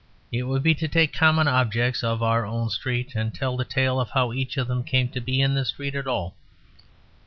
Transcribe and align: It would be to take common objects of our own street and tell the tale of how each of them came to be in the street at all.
It 0.31 0.41
would 0.47 0.63
be 0.63 0.73
to 0.73 0.87
take 0.87 1.13
common 1.13 1.47
objects 1.47 2.03
of 2.03 2.23
our 2.23 2.43
own 2.43 2.71
street 2.71 3.13
and 3.13 3.31
tell 3.35 3.55
the 3.55 3.63
tale 3.63 3.99
of 3.99 4.09
how 4.09 4.33
each 4.33 4.57
of 4.57 4.67
them 4.67 4.83
came 4.83 5.09
to 5.09 5.21
be 5.21 5.41
in 5.41 5.53
the 5.53 5.63
street 5.63 5.93
at 5.93 6.07
all. 6.07 6.33